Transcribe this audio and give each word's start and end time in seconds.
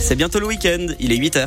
C'est 0.00 0.14
bientôt 0.14 0.38
le 0.38 0.46
week-end, 0.46 0.86
il 1.00 1.10
est 1.10 1.16
8h. 1.16 1.44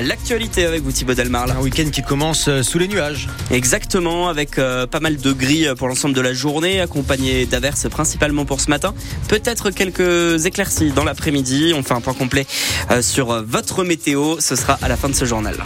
L'actualité 0.00 0.64
avec 0.66 0.82
vous 0.82 0.92
Thibaut 0.92 1.14
Delmarle. 1.14 1.50
Un 1.50 1.60
week-end 1.60 1.90
qui 1.90 2.02
commence 2.02 2.46
euh, 2.46 2.62
sous 2.62 2.78
les 2.78 2.86
nuages. 2.86 3.28
Exactement, 3.50 4.28
avec 4.28 4.60
euh, 4.60 4.86
pas 4.86 5.00
mal 5.00 5.16
de 5.16 5.32
gris 5.32 5.66
pour 5.76 5.88
l'ensemble 5.88 6.14
de 6.14 6.20
la 6.20 6.32
journée, 6.32 6.80
accompagné 6.80 7.46
d'averses 7.46 7.88
principalement 7.88 8.44
pour 8.44 8.60
ce 8.60 8.70
matin. 8.70 8.94
Peut-être 9.26 9.70
quelques 9.72 10.46
éclaircies 10.46 10.92
dans 10.92 11.02
l'après-midi. 11.02 11.72
On 11.74 11.82
fait 11.82 11.94
un 11.94 12.00
point 12.00 12.14
complet 12.14 12.46
euh, 12.92 13.02
sur 13.02 13.42
votre 13.42 13.82
météo. 13.82 14.36
Ce 14.38 14.54
sera 14.54 14.78
à 14.80 14.86
la 14.86 14.96
fin 14.96 15.08
de 15.08 15.14
ce 15.16 15.24
journal. 15.24 15.56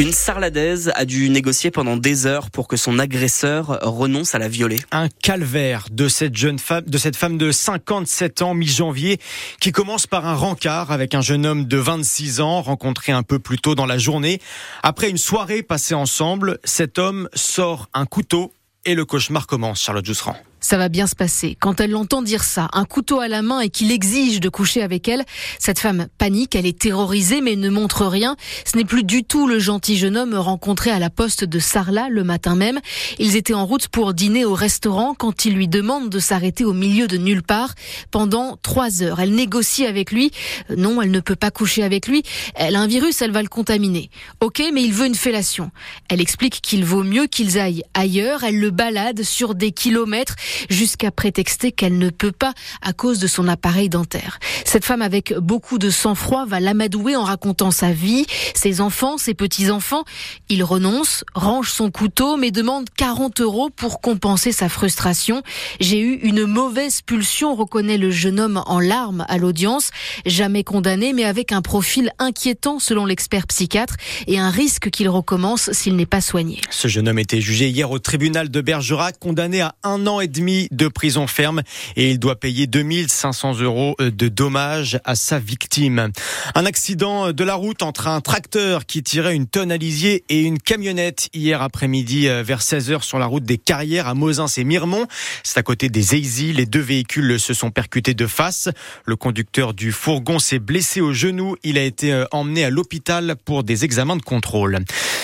Une 0.00 0.12
sarladaise 0.12 0.90
a 0.94 1.04
dû 1.04 1.28
négocier 1.28 1.70
pendant 1.70 1.98
des 1.98 2.24
heures 2.24 2.50
pour 2.50 2.68
que 2.68 2.78
son 2.78 2.98
agresseur 2.98 3.80
renonce 3.82 4.34
à 4.34 4.38
la 4.38 4.48
violer. 4.48 4.78
Un 4.92 5.10
calvaire 5.10 5.88
de 5.90 6.08
cette 6.08 6.34
jeune 6.34 6.58
femme, 6.58 6.84
de 6.86 6.96
cette 6.96 7.16
femme 7.16 7.36
de 7.36 7.52
57 7.52 8.40
ans, 8.40 8.54
mi-janvier, 8.54 9.20
qui 9.60 9.72
commence 9.72 10.06
par 10.06 10.26
un 10.26 10.34
rencard 10.34 10.90
avec 10.90 11.14
un 11.14 11.20
jeune 11.20 11.44
homme 11.44 11.66
de 11.66 11.76
26 11.76 12.40
ans, 12.40 12.62
rencontré 12.62 13.12
un 13.12 13.22
peu 13.22 13.38
plus 13.38 13.58
tôt 13.58 13.74
dans 13.74 13.84
la 13.84 13.98
journée. 13.98 14.40
Après 14.82 15.10
une 15.10 15.18
soirée 15.18 15.62
passée 15.62 15.92
ensemble, 15.92 16.60
cet 16.64 16.98
homme 16.98 17.28
sort 17.34 17.90
un 17.92 18.06
couteau 18.06 18.54
et 18.86 18.94
le 18.94 19.04
cauchemar 19.04 19.46
commence, 19.46 19.82
Charlotte 19.82 20.06
Jousserand 20.06 20.38
ça 20.60 20.76
va 20.76 20.88
bien 20.88 21.06
se 21.06 21.14
passer. 21.14 21.56
Quand 21.58 21.80
elle 21.80 21.90
l'entend 21.90 22.22
dire 22.22 22.44
ça, 22.44 22.68
un 22.72 22.84
couteau 22.84 23.20
à 23.20 23.28
la 23.28 23.42
main 23.42 23.60
et 23.60 23.70
qu'il 23.70 23.90
exige 23.90 24.40
de 24.40 24.48
coucher 24.48 24.82
avec 24.82 25.08
elle, 25.08 25.24
cette 25.58 25.78
femme 25.78 26.06
panique, 26.18 26.54
elle 26.54 26.66
est 26.66 26.78
terrorisée 26.78 27.40
mais 27.40 27.56
ne 27.56 27.68
montre 27.68 28.06
rien. 28.06 28.36
Ce 28.64 28.76
n'est 28.76 28.84
plus 28.84 29.04
du 29.04 29.24
tout 29.24 29.46
le 29.46 29.58
gentil 29.58 29.96
jeune 29.96 30.16
homme 30.16 30.34
rencontré 30.34 30.90
à 30.90 30.98
la 30.98 31.10
poste 31.10 31.44
de 31.44 31.58
Sarlat 31.58 32.08
le 32.08 32.24
matin 32.24 32.54
même. 32.54 32.80
Ils 33.18 33.36
étaient 33.36 33.54
en 33.54 33.66
route 33.66 33.88
pour 33.88 34.14
dîner 34.14 34.44
au 34.44 34.54
restaurant 34.54 35.14
quand 35.14 35.44
il 35.44 35.54
lui 35.54 35.68
demande 35.68 36.08
de 36.08 36.18
s'arrêter 36.18 36.64
au 36.64 36.72
milieu 36.72 37.06
de 37.06 37.16
nulle 37.16 37.42
part 37.42 37.74
pendant 38.10 38.56
trois 38.62 39.02
heures. 39.02 39.20
Elle 39.20 39.34
négocie 39.34 39.86
avec 39.86 40.12
lui. 40.12 40.30
Euh, 40.70 40.76
non, 40.76 41.00
elle 41.02 41.10
ne 41.10 41.20
peut 41.20 41.36
pas 41.36 41.50
coucher 41.50 41.82
avec 41.82 42.06
lui. 42.06 42.22
Elle 42.54 42.76
a 42.76 42.80
un 42.80 42.86
virus, 42.86 43.22
elle 43.22 43.32
va 43.32 43.42
le 43.42 43.48
contaminer. 43.48 44.10
Ok, 44.40 44.62
mais 44.72 44.82
il 44.82 44.92
veut 44.92 45.06
une 45.06 45.14
fellation. 45.14 45.70
Elle 46.08 46.20
explique 46.20 46.60
qu'il 46.60 46.84
vaut 46.84 47.04
mieux 47.04 47.26
qu'ils 47.26 47.58
aillent 47.58 47.84
ailleurs. 47.94 48.44
Elle 48.44 48.58
le 48.58 48.70
balade 48.70 49.22
sur 49.22 49.54
des 49.54 49.72
kilomètres 49.72 50.36
jusqu'à 50.68 51.10
prétexter 51.10 51.72
qu'elle 51.72 51.98
ne 51.98 52.10
peut 52.10 52.32
pas 52.32 52.54
à 52.82 52.92
cause 52.92 53.18
de 53.18 53.26
son 53.26 53.48
appareil 53.48 53.88
dentaire. 53.88 54.38
Cette 54.64 54.84
femme 54.84 55.02
avec 55.02 55.34
beaucoup 55.36 55.78
de 55.78 55.90
sang-froid 55.90 56.46
va 56.46 56.60
l'amadouer 56.60 57.16
en 57.16 57.24
racontant 57.24 57.70
sa 57.70 57.92
vie, 57.92 58.26
ses 58.54 58.80
enfants, 58.80 59.18
ses 59.18 59.34
petits-enfants. 59.34 60.04
Il 60.48 60.62
renonce, 60.64 61.24
range 61.34 61.70
son 61.70 61.90
couteau, 61.90 62.36
mais 62.36 62.50
demande 62.50 62.88
40 62.96 63.40
euros 63.40 63.70
pour 63.70 64.00
compenser 64.00 64.52
sa 64.52 64.68
frustration. 64.68 65.42
J'ai 65.80 66.00
eu 66.00 66.14
une 66.22 66.46
mauvaise 66.46 67.02
pulsion, 67.02 67.54
reconnaît 67.54 67.98
le 67.98 68.10
jeune 68.10 68.40
homme 68.40 68.62
en 68.66 68.80
larmes 68.80 69.24
à 69.28 69.38
l'audience. 69.38 69.90
Jamais 70.26 70.64
condamné, 70.64 71.12
mais 71.12 71.24
avec 71.24 71.52
un 71.52 71.62
profil 71.62 72.12
inquiétant 72.18 72.78
selon 72.78 73.06
l'expert 73.06 73.46
psychiatre 73.46 73.96
et 74.26 74.38
un 74.38 74.50
risque 74.50 74.90
qu'il 74.90 75.08
recommence 75.08 75.70
s'il 75.72 75.96
n'est 75.96 76.06
pas 76.06 76.20
soigné. 76.20 76.60
Ce 76.70 76.88
jeune 76.88 77.08
homme 77.08 77.18
était 77.18 77.40
jugé 77.40 77.68
hier 77.68 77.90
au 77.90 77.98
tribunal 77.98 78.50
de 78.50 78.60
Bergerac, 78.60 79.18
condamné 79.18 79.60
à 79.60 79.74
un 79.82 80.06
an 80.06 80.20
et 80.20 80.28
demi 80.28 80.39
de 80.40 80.88
prison 80.88 81.26
ferme 81.26 81.62
et 81.96 82.10
il 82.10 82.18
doit 82.18 82.38
payer 82.38 82.66
2500 82.66 83.60
euros 83.60 83.94
de 83.98 84.28
dommages 84.28 84.98
à 85.04 85.14
sa 85.14 85.38
victime. 85.38 86.10
Un 86.54 86.66
accident 86.66 87.32
de 87.32 87.44
la 87.44 87.54
route 87.54 87.82
entre 87.82 88.08
un 88.08 88.20
tracteur 88.20 88.86
qui 88.86 89.02
tirait 89.02 89.34
une 89.34 89.46
tonne 89.46 89.70
à 89.70 89.76
lisier 89.76 90.24
et 90.28 90.40
une 90.40 90.58
camionnette 90.58 91.28
hier 91.34 91.62
après-midi 91.62 92.28
euh, 92.28 92.42
vers 92.42 92.60
16h 92.60 93.02
sur 93.02 93.18
la 93.18 93.26
route 93.26 93.44
des 93.44 93.58
Carrières 93.58 94.08
à 94.08 94.14
Mosins 94.14 94.46
et 94.56 94.64
Miremont. 94.64 95.06
C'est 95.42 95.58
à 95.58 95.62
côté 95.62 95.88
des 95.88 96.14
Eizy. 96.14 96.52
Les 96.52 96.66
deux 96.66 96.80
véhicules 96.80 97.38
se 97.38 97.54
sont 97.54 97.70
percutés 97.70 98.14
de 98.14 98.26
face. 98.26 98.68
Le 99.04 99.16
conducteur 99.16 99.74
du 99.74 99.92
fourgon 99.92 100.38
s'est 100.38 100.58
blessé 100.58 101.00
au 101.00 101.12
genou. 101.12 101.56
Il 101.62 101.76
a 101.76 101.82
été 101.82 102.12
euh, 102.12 102.24
emmené 102.30 102.64
à 102.64 102.70
l'hôpital 102.70 103.36
pour 103.44 103.64
des 103.64 103.84
examens 103.84 104.16
de 104.16 104.22
contrôle. 104.22 104.78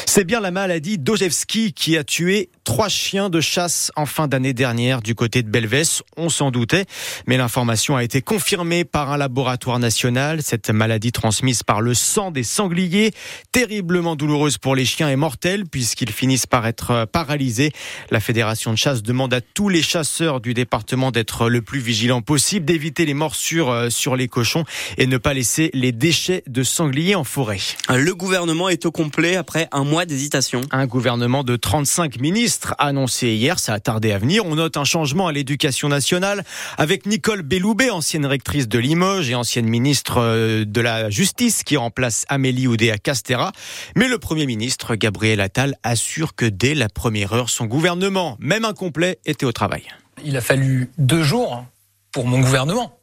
C'est 0.04 0.25
bien 0.25 0.41
la 0.41 0.50
maladie 0.50 0.98
d'Ojevski 0.98 1.72
qui 1.72 1.97
a 1.97 2.04
tué 2.04 2.50
trois 2.65 2.88
chiens 2.88 3.31
de 3.31 3.41
chasse 3.41 3.93
en 3.97 4.06
fin 4.06 4.28
d'année 4.28 4.53
dernière 4.53 5.03
du 5.06 5.15
côté 5.15 5.43
de 5.44 5.49
Belvès. 5.49 6.03
On 6.17 6.28
s'en 6.28 6.50
doutait, 6.50 6.84
mais 7.27 7.37
l'information 7.37 7.97
a 7.97 8.03
été 8.03 8.21
confirmée 8.22 8.84
par 8.84 9.12
un 9.12 9.17
laboratoire 9.17 9.78
national. 9.78 10.43
Cette 10.43 10.71
maladie 10.71 11.12
transmise 11.12 11.62
par 11.62 11.81
le 11.81 11.94
sang 11.94 12.33
des 12.33 12.43
sangliers, 12.43 13.12
terriblement 13.53 14.16
douloureuse 14.16 14.59
pour 14.59 14.75
les 14.75 14.84
chiens 14.84 15.09
et 15.09 15.16
mortelle 15.16 15.65
puisqu'ils 15.65 16.11
finissent 16.11 16.47
par 16.47 16.66
être 16.66 17.06
paralysés. 17.12 17.72
La 18.11 18.19
fédération 18.19 18.72
de 18.72 18.77
chasse 18.77 19.03
demande 19.03 19.33
à 19.33 19.41
tous 19.41 19.69
les 19.69 19.83
chasseurs 19.83 20.41
du 20.41 20.55
département 20.55 21.12
d'être 21.12 21.49
le 21.49 21.62
plus 21.62 21.81
vigilants 21.81 22.21
possible, 22.21 22.66
d'éviter 22.66 23.06
les 23.06 23.15
morsures 23.15 23.71
euh, 23.71 23.91
sur 23.91 24.16
les 24.16 24.27
cochons 24.27 24.65
et 24.99 25.06
ne 25.06 25.19
pas 25.19 25.34
laisser 25.34 25.71
les 25.72 25.93
déchets 25.93 26.43
de 26.49 26.65
sangliers 26.65 27.15
en 27.15 27.25
forêt. 27.25 27.61
Le 27.89 28.12
gouvernement 28.15 28.69
est 28.69 28.84
au 28.87 28.91
complet 28.91 29.37
après 29.37 29.69
un 29.71 29.84
mois 29.84 30.05
d'hésitation. 30.05 30.62
Un 30.72 30.87
gouvernement 30.87 31.45
de 31.45 31.55
35 31.55 32.19
ministres 32.21 32.75
annoncé 32.78 33.28
hier, 33.28 33.61
ça 33.61 33.75
a 33.75 33.81
tardé 33.81 34.11
à 34.11 34.19
venir. 34.19 34.45
On 34.45 34.56
note 34.56 34.77
un 34.77 34.84
changement 34.97 35.27
à 35.27 35.33
l'éducation 35.33 35.91
nationale 35.91 36.43
avec 36.79 37.05
Nicole 37.05 37.43
Belloubet, 37.43 37.91
ancienne 37.91 38.25
rectrice 38.25 38.67
de 38.67 38.79
Limoges 38.79 39.29
et 39.29 39.34
ancienne 39.34 39.67
ministre 39.67 40.23
euh, 40.23 40.65
de 40.65 40.81
la 40.81 41.11
Justice 41.11 41.65
qui 41.65 41.77
remplace 41.77 42.25
Amélie 42.31 42.67
Oudéa 42.67 42.97
Castera. 42.97 43.53
Mais 43.95 44.09
le 44.09 44.17
Premier 44.17 44.47
ministre 44.47 44.95
Gabriel 44.95 45.43
Attal 45.43 45.77
assure 45.83 46.34
que 46.34 46.47
dès 46.47 46.75
la 46.75 46.89
première 46.89 47.34
heure, 47.34 47.51
son 47.51 47.67
gouvernement, 47.67 48.39
même 48.41 48.65
incomplet, 48.65 49.19
était 49.27 49.45
au 49.45 49.53
travail. 49.53 49.83
Il 50.25 50.34
a 50.34 50.41
fallu 50.41 50.89
deux 50.97 51.23
jours 51.23 51.67
pour 52.11 52.27
mon 52.27 52.41
gouvernement. 52.41 52.99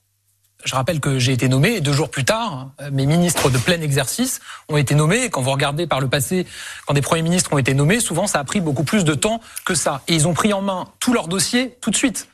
Je 0.66 0.76
rappelle 0.76 1.00
que 1.00 1.20
j'ai 1.20 1.34
été 1.34 1.50
nommé 1.50 1.76
et 1.76 1.82
deux 1.82 1.94
jours 1.94 2.10
plus 2.10 2.24
tard, 2.24 2.72
mes 2.92 3.06
ministres 3.06 3.50
de 3.50 3.58
plein 3.58 3.82
exercice 3.82 4.40
ont 4.70 4.78
été 4.78 4.96
nommés. 4.96 5.30
Quand 5.30 5.42
vous 5.42 5.52
regardez 5.52 5.88
par 5.88 6.00
le 6.00 6.08
passé, 6.08 6.46
quand 6.86 6.94
des 6.94 7.02
premiers 7.02 7.22
ministres 7.22 7.52
ont 7.54 7.58
été 7.58 7.74
nommés, 7.74 8.00
souvent 8.00 8.28
ça 8.28 8.40
a 8.40 8.44
pris 8.44 8.62
beaucoup 8.62 8.84
plus 8.84 9.04
de 9.04 9.14
temps 9.14 9.42
que 9.66 9.76
ça. 9.76 10.02
Et 10.08 10.16
ils 10.16 10.28
ont 10.28 10.34
pris 10.34 10.54
en 10.54 10.62
main 10.62 10.88
tous 11.00 11.14
leurs 11.14 11.28
dossiers 11.28 11.78
tout 11.82 11.92
de 11.92 11.96
suite. 11.96 12.28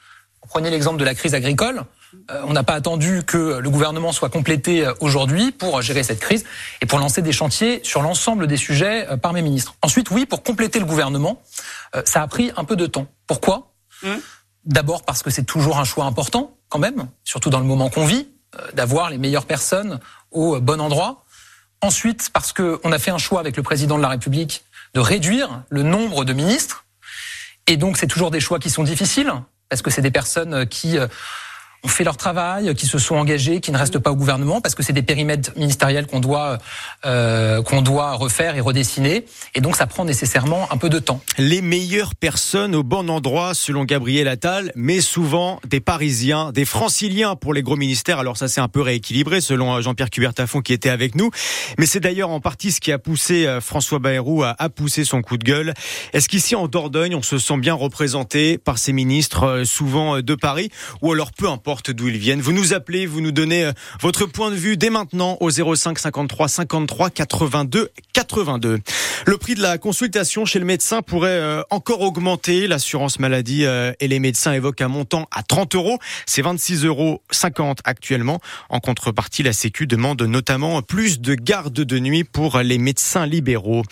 Prenez 0.48 0.70
l'exemple 0.72 0.98
de 0.98 1.06
la 1.06 1.14
crise 1.14 1.36
agricole. 1.36 1.84
Euh, 2.32 2.42
on 2.46 2.54
n'a 2.54 2.64
pas 2.64 2.74
attendu 2.74 3.22
que 3.24 3.60
le 3.60 3.70
gouvernement 3.70 4.12
soit 4.12 4.30
complété 4.30 4.86
euh, 4.86 4.94
aujourd'hui 5.00 5.52
pour 5.52 5.82
gérer 5.82 6.04
cette 6.04 6.20
crise 6.20 6.44
et 6.82 6.88
pour 6.88 6.98
lancer 6.98 7.22
des 7.22 7.32
chantiers 7.32 7.82
sur 7.84 8.02
l'ensemble 8.02 8.48
des 8.48 8.58
sujets 8.58 9.08
euh, 9.10 9.18
par 9.18 9.34
mes 9.34 9.44
ministres. 9.44 9.76
Ensuite, 9.84 10.10
oui, 10.10 10.26
pour 10.26 10.42
compléter 10.42 10.80
le 10.80 10.86
gouvernement, 10.86 11.42
ça 12.06 12.22
a 12.22 12.28
pris 12.28 12.52
un 12.56 12.66
peu 12.66 12.76
de 12.76 12.86
temps. 12.86 13.08
Pourquoi? 13.28 13.74
Mmh. 14.04 14.10
D'abord 14.66 15.04
parce 15.04 15.24
que 15.24 15.30
c'est 15.30 15.44
toujours 15.44 15.80
un 15.80 15.84
choix 15.84 16.06
important 16.06 16.56
quand 16.70 16.80
même, 16.80 17.08
surtout 17.24 17.50
dans 17.50 17.60
le 17.60 17.66
moment 17.66 17.90
qu'on 17.90 18.06
vit, 18.06 18.28
euh, 18.56 18.72
d'avoir 18.74 19.10
les 19.10 19.18
meilleures 19.18 19.46
personnes 19.46 20.00
au 20.32 20.60
bon 20.60 20.80
endroit. 20.80 21.26
Ensuite, 21.82 22.30
parce 22.32 22.54
qu'on 22.54 22.92
a 22.92 23.00
fait 23.00 23.12
un 23.12 23.18
choix 23.18 23.40
avec 23.40 23.58
le 23.58 23.64
président 23.64 23.98
de 23.98 24.02
la 24.02 24.10
République 24.10 24.64
de 24.94 25.00
réduire 25.00 25.64
le 25.70 25.84
nombre 25.84 26.26
de 26.26 26.34
ministres. 26.34 26.86
Et 27.68 27.78
donc, 27.78 27.98
c'est 27.98 28.08
toujours 28.08 28.32
des 28.32 28.40
choix 28.40 28.60
qui 28.60 28.70
sont 28.70 28.84
difficiles, 28.84 29.32
parce 29.70 29.82
que 29.82 29.90
c'est 29.90 30.02
des 30.02 30.12
personnes 30.12 30.68
qui 30.68 30.98
euh, 30.98 31.08
ont 31.84 31.88
fait 31.88 32.04
leur 32.04 32.18
travail, 32.18 32.74
qui 32.76 32.86
se 32.86 32.98
sont 32.98 33.16
engagés, 33.16 33.62
qui 33.62 33.72
ne 33.72 33.78
restent 33.78 34.00
pas 34.00 34.12
au 34.12 34.16
gouvernement, 34.16 34.62
parce 34.62 34.76
que 34.76 34.84
c'est 34.84 34.94
des 34.94 35.02
périmètres 35.02 35.52
ministériels 35.56 36.08
qu'on 36.08 36.20
doit 36.20 36.58
euh, 37.06 37.62
qu'on 37.64 37.82
doit 37.82 38.14
refaire 38.14 38.58
et 38.58 38.62
redessiner, 38.62 39.26
et 39.56 39.62
donc 39.62 39.76
ça 39.76 39.88
prend 39.88 40.04
nécessairement 40.04 40.68
un 40.72 40.78
peu 40.78 40.90
de 40.90 41.00
temps. 41.00 41.22
Les 41.38 41.62
meilleures 41.62 42.16
personnes 42.16 42.76
au 42.76 42.84
bon 42.84 43.10
endroit, 43.10 43.54
selon 43.54 43.86
Gabriel 43.86 44.28
Attal, 44.28 44.72
mais 44.76 45.00
souvent 45.00 45.60
des 45.68 45.80
Parisiens, 45.80 46.52
des 46.52 46.66
Franciliens 46.66 47.36
pour 47.36 47.54
les 47.54 47.64
gros 47.64 47.78
ministères. 47.78 48.20
Alors 48.20 48.36
ça 48.36 48.48
c'est 48.48 48.62
un 48.62 48.68
peu 48.68 48.82
rééquilibré, 48.82 49.40
selon 49.40 49.76
euh, 49.76 49.82
Jean-Pierre 49.82 50.10
Cubertafon 50.10 50.62
qui 50.62 50.74
était 50.74 50.90
avec 50.90 51.16
nous, 51.16 51.32
mais 51.78 51.86
c'est 51.86 52.02
d'ailleurs 52.02 52.30
en 52.30 52.42
partie 52.42 52.72
ce 52.72 52.82
qui 52.82 52.92
a 52.92 53.00
poussé 53.00 53.46
euh, 53.46 53.62
François 53.62 54.00
Bayrou 54.00 54.44
à, 54.44 54.56
pousser 54.70 55.06
son 55.06 55.22
coup 55.22 55.38
de 55.38 55.44
gueule. 55.44 55.74
Est-ce 56.14 56.28
qu'ici 56.28 56.56
en 56.56 56.68
Dordogne, 56.68 57.16
on 57.16 57.22
se 57.22 57.38
sent 57.38 57.58
bien 57.58 57.74
représenté 57.74 58.58
par 58.58 58.78
ces 58.78 58.92
ministres, 58.92 59.44
euh, 59.44 59.66
souvent 59.66 60.22
de 60.22 60.36
Paris, 60.36 60.70
ou 61.02 61.14
alors 61.14 61.32
peu 61.32 61.48
importe 61.48 61.69
d'où 61.70 62.08
ils 62.08 62.18
viennent. 62.18 62.42
Vous 62.42 62.52
nous 62.52 62.74
appelez, 62.74 63.06
vous 63.06 63.22
nous 63.22 63.32
donnez 63.32 63.66
euh, 63.66 63.72
votre 64.02 64.26
point 64.26 64.50
de 64.50 64.56
vue 64.56 64.76
dès 64.76 64.90
maintenant 64.90 65.38
au 65.40 65.52
05 65.52 66.00
53 66.00 66.48
53 66.48 67.10
82 67.12 67.90
82. 68.14 68.80
Le 69.28 69.38
prix 69.38 69.54
de 69.54 69.62
la 69.62 69.78
consultation 69.78 70.46
chez 70.46 70.58
le 70.58 70.66
médecin 70.66 71.04
pourrait 71.04 71.30
euh, 71.30 71.62
encore 71.70 72.02
augmenter. 72.02 72.66
L'assurance 72.68 73.20
maladie 73.20 73.66
euh, 73.66 73.92
et 74.00 74.08
les 74.08 74.20
médecins 74.20 74.52
évoquent 74.52 74.82
un 74.82 74.88
montant 74.88 75.28
à 75.32 75.44
30 75.44 75.76
euros. 75.76 76.00
C'est 76.26 76.42
26 76.42 76.86
euros 76.86 77.22
50 77.30 77.82
actuellement. 77.84 78.40
En 78.70 78.80
contrepartie, 78.80 79.44
la 79.44 79.54
Sécu 79.54 79.86
demande 79.86 80.22
notamment 80.24 80.82
plus 80.82 81.22
de 81.22 81.36
gardes 81.36 81.74
de 81.74 82.00
nuit 82.00 82.24
pour 82.24 82.58
les 82.60 82.80
médecins 82.80 83.28
libéraux. 83.28 83.84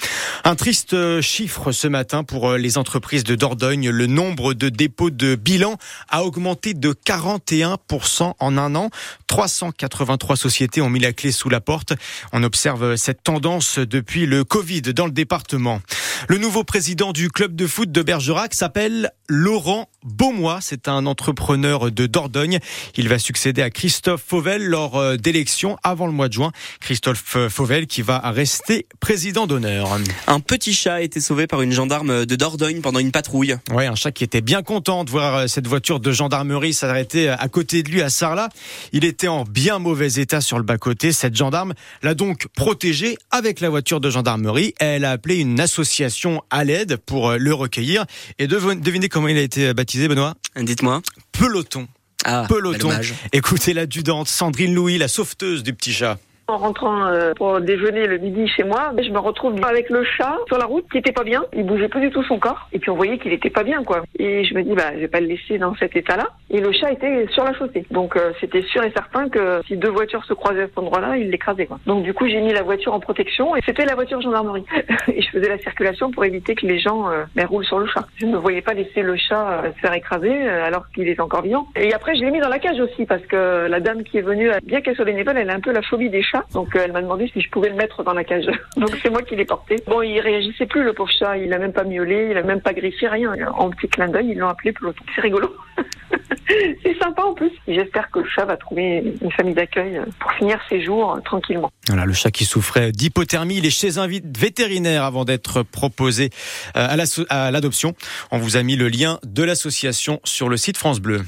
Un 0.44 0.56
triste 0.56 1.22
chiffre 1.22 1.72
ce 1.72 1.88
matin 1.88 2.24
pour 2.24 2.54
les 2.54 2.80
entreprises 2.80 3.24
de 3.24 3.36
Dordogne. 3.36 3.90
Le 3.90 4.08
nombre 4.08 4.56
de 4.56 4.70
dépôts 4.70 5.12
de 5.12 5.36
bilan 5.36 5.78
a 6.10 6.24
augmenté 6.24 6.74
de 6.74 6.94
41 6.94 7.67
21% 7.76 8.34
en 8.40 8.58
un 8.58 8.76
an. 8.76 8.90
383 9.28 10.36
sociétés 10.36 10.82
ont 10.82 10.90
mis 10.90 11.00
la 11.00 11.14
clé 11.14 11.32
sous 11.32 11.50
la 11.50 11.62
porte. 11.62 11.94
On 12.34 12.44
observe 12.44 12.96
cette 12.96 13.24
tendance 13.24 13.80
depuis 13.80 14.26
le 14.26 14.44
Covid 14.44 14.82
dans 14.82 15.06
le 15.06 15.12
département. 15.12 15.82
Le 16.28 16.38
nouveau 16.38 16.64
président 16.64 17.14
du 17.14 17.30
club 17.30 17.56
de 17.56 17.68
foot 17.68 17.92
de 17.92 18.02
Bergerac 18.02 18.54
s'appelle 18.54 19.12
Laurent 19.28 19.90
Beaumois. 20.04 20.60
C'est 20.62 20.88
un 20.88 21.06
entrepreneur 21.06 21.92
de 21.92 22.06
Dordogne. 22.06 22.60
Il 22.96 23.10
va 23.10 23.20
succéder 23.20 23.62
à 23.62 23.70
Christophe 23.70 24.24
Fauvel 24.26 24.66
lors 24.66 24.96
euh, 24.96 25.18
d'élections 25.18 25.78
avant 25.84 26.08
le 26.08 26.14
mois 26.14 26.28
de 26.28 26.34
juin. 26.34 26.52
Christophe 26.80 27.38
Fauvel 27.50 27.88
qui 27.88 28.02
va 28.02 28.20
rester 28.20 28.88
président 29.00 29.48
d'honneur. 29.48 29.98
Un 30.28 30.40
petit 30.40 30.74
chat 30.74 30.96
a 30.96 31.02
été 31.02 31.20
sauvé 31.20 31.48
par 31.48 31.62
une 31.62 31.72
gendarme 31.72 32.26
de 32.26 32.36
Dordogne 32.36 32.82
pendant 32.82 33.00
une 33.00 33.12
patrouille. 33.12 33.56
Oui, 33.72 33.86
un 33.86 33.96
chat 33.96 34.12
qui 34.12 34.24
était 34.24 34.42
bien 34.42 34.64
content 34.64 35.04
de 35.04 35.10
voir 35.10 35.36
euh, 35.36 35.48
cette 35.48 35.68
voiture 35.68 36.00
de 36.00 36.12
gendarmerie 36.12 36.74
s'arrêter 36.74 37.30
à 37.30 37.48
côté 37.48 37.84
de 37.84 37.90
lui 37.90 38.02
à 38.02 38.10
Sarlat. 38.10 38.50
Il 38.94 39.06
était 39.06 39.28
en 39.28 39.44
bien 39.44 39.80
mauvais 39.80 40.14
état 40.14 40.42
sur 40.42 40.58
le 40.58 40.64
bas-côté. 40.64 41.12
Cette 41.12 41.36
gendarme 41.36 41.74
l'a 42.04 42.14
donc 42.14 42.48
protégé 42.56 43.18
avec 43.32 43.60
la 43.60 43.70
voiture 43.70 44.00
de 44.00 44.10
gendarmerie. 44.10 44.74
Elle 44.80 45.06
a 45.06 45.12
appelé 45.12 45.38
une 45.38 45.60
association 45.60 46.44
à 46.50 46.64
l'aide 46.64 46.98
pour 46.98 47.30
euh, 47.30 47.38
le 47.38 47.54
recueillir. 47.54 48.06
Et 48.40 48.48
devinez 48.48 49.10
comment 49.10 49.28
il 49.28 49.38
a 49.38 49.42
été 49.42 49.74
baptisé, 49.88 50.10
Benoît 50.10 50.36
Dites-moi. 50.58 51.02
Peloton. 51.32 51.88
Ah, 52.26 52.46
Peloton. 52.50 52.90
Écoutez 53.32 53.74
l'adjudante 53.74 54.28
Sandrine 54.28 54.74
Louis, 54.74 54.98
la 54.98 55.08
sauveteuse 55.08 55.64
du 55.64 55.74
petit 55.74 55.94
chat. 55.94 56.20
En 56.50 56.56
rentrant 56.56 57.08
euh, 57.08 57.34
pour 57.34 57.60
déjeuner 57.60 58.08
le 58.08 58.20
midi 58.20 58.48
chez 58.48 58.64
moi, 58.64 58.94
je 58.98 59.12
me 59.12 59.20
retrouve 59.20 59.62
avec 59.66 59.90
le 59.90 60.06
chat 60.06 60.38
sur 60.48 60.58
la 60.58 60.64
route 60.64 60.86
qui 60.90 60.98
était 60.98 61.12
pas 61.12 61.26
bien. 61.26 61.44
Il 61.52 61.66
bougeait 61.66 61.90
plus 61.90 62.00
du 62.00 62.10
tout 62.10 62.24
son 62.24 62.40
corps. 62.40 62.70
Et 62.72 62.80
puis 62.80 62.90
on 62.90 62.96
voyait 62.96 63.18
qu'il 63.18 63.34
était 63.34 63.50
pas 63.50 63.64
bien, 63.64 63.84
quoi. 63.84 64.04
Et 64.18 64.46
je 64.46 64.54
me 64.54 64.64
dis, 64.64 64.74
bah, 64.74 64.94
je 64.94 65.00
vais 65.00 65.08
pas 65.10 65.20
le 65.20 65.28
laisser 65.28 65.58
dans 65.58 65.76
cet 65.76 65.98
état-là. 65.98 66.30
Et 66.50 66.62
le 66.62 66.72
chat 66.72 66.94
était 66.94 67.28
sur 67.34 67.44
la 67.44 67.54
chaussée. 67.54 67.86
Donc 67.92 68.16
euh, 68.16 68.32
c'était 68.40 68.62
sûr 68.62 68.82
et 68.84 68.92
certain 68.92 69.28
que 69.28 69.62
si 69.68 69.76
deux 69.76 69.90
voitures 69.90 70.24
se 70.24 70.34
croisaient 70.34 70.62
à 70.62 70.68
cet 70.68 70.78
endroit-là, 70.78 71.18
il 71.18 71.32
l'écrasait, 71.32 71.66
quoi. 71.66 71.80
Donc 71.86 72.04
du 72.04 72.14
coup, 72.14 72.30
j'ai 72.30 72.40
mis 72.40 72.54
la 72.54 72.64
voiture 72.64 72.94
en 72.94 73.02
protection 73.02 73.54
et 73.58 73.60
c'était 73.66 73.84
la 73.84 73.96
voiture 73.96 74.22
gendarmerie. 74.22 74.64
et 75.14 75.22
je 75.22 75.30
faisais 75.30 75.50
la 75.50 75.58
circulation 75.58 76.12
pour 76.12 76.24
éviter 76.24 76.56
que 76.56 76.66
les 76.66 76.80
gens 76.80 77.10
euh, 77.10 77.26
ben, 77.36 77.46
roulent 77.46 77.66
sur 77.66 77.80
le 77.80 77.88
chat. 77.88 78.08
Je 78.22 78.26
ne 78.26 78.38
voyais 78.38 78.62
pas 78.62 78.74
laisser 78.74 79.02
le 79.02 79.18
chat 79.18 79.64
se 79.76 79.82
faire 79.82 79.94
écraser 79.94 80.48
alors 80.48 80.86
qu'il 80.96 81.10
est 81.10 81.20
encore 81.20 81.42
vivant. 81.42 81.68
Et 81.76 81.94
après, 81.94 82.16
je 82.16 82.22
l'ai 82.22 82.32
mis 82.32 82.40
dans 82.40 82.48
la 82.48 82.60
cage 82.60 82.80
aussi 82.80 83.06
parce 83.06 83.26
que 83.26 83.68
la 83.68 83.82
dame 83.82 84.04
qui 84.04 84.18
est 84.18 84.22
venue, 84.22 84.50
bien 84.64 84.80
qu'elle 84.80 84.96
soit 84.96 85.04
bénévole, 85.04 85.38
elle 85.38 85.50
a 85.50 85.54
un 85.54 85.60
peu 85.60 85.74
la 85.74 85.82
phobie 85.82 86.10
des 86.10 86.24
chats. 86.24 86.37
Donc 86.54 86.76
euh, 86.76 86.82
elle 86.84 86.92
m'a 86.92 87.02
demandé 87.02 87.30
si 87.34 87.42
je 87.42 87.50
pouvais 87.50 87.70
le 87.70 87.76
mettre 87.76 88.04
dans 88.04 88.14
la 88.14 88.24
cage. 88.24 88.46
Donc 88.78 88.92
c'est 89.02 89.10
moi 89.10 89.22
qui 89.22 89.36
l'ai 89.36 89.46
porté. 89.46 89.78
Bon, 89.88 90.02
il 90.02 90.20
réagissait 90.20 90.66
plus 90.66 90.84
le 90.84 90.94
pauvre 90.94 91.12
chat. 91.12 91.38
Il 91.38 91.54
a 91.54 91.60
même 91.60 91.74
pas 91.74 91.84
miaulé, 91.84 92.30
il 92.32 92.38
a 92.38 92.44
même 92.44 92.62
pas 92.62 92.74
griffé, 92.74 93.08
rien. 93.08 93.34
En 93.56 93.70
petit 93.70 93.88
clin 93.88 94.08
d'œil, 94.08 94.30
ils 94.32 94.38
l'ont 94.38 94.50
appelé 94.50 94.72
peloton. 94.72 95.04
C'est 95.16 95.22
rigolo. 95.22 95.56
c'est 96.84 96.98
sympa 97.00 97.24
en 97.24 97.34
plus. 97.34 97.52
J'espère 97.68 98.10
que 98.12 98.20
le 98.20 98.30
chat 98.30 98.46
va 98.46 98.58
trouver 98.58 99.16
une 99.22 99.32
famille 99.32 99.54
d'accueil 99.54 100.00
pour 100.20 100.32
finir 100.34 100.60
ses 100.70 100.84
jours 100.84 101.16
euh, 101.16 101.20
tranquillement. 101.22 101.72
Voilà, 101.88 102.06
le 102.06 102.14
chat 102.14 102.32
qui 102.32 102.46
souffrait 102.46 102.92
d'hypothermie, 102.92 103.58
il 103.58 103.66
est 103.66 103.70
chez 103.70 103.98
un 103.98 104.08
vétérinaire 104.08 105.04
avant 105.04 105.26
d'être 105.26 105.64
proposé 105.64 106.30
euh, 106.76 106.88
à 107.30 107.52
l'adoption. 107.52 107.94
On 108.32 108.38
vous 108.38 108.58
a 108.58 108.64
mis 108.64 108.76
le 108.76 108.88
lien 108.88 109.20
de 109.24 109.44
l'association 109.44 110.20
sur 110.24 110.50
le 110.50 110.58
site 110.58 110.78
France 110.78 111.00
Bleu. 111.00 111.22